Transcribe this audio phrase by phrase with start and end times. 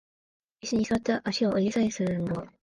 [0.61, 2.47] イスに座って足を上げ下げする運動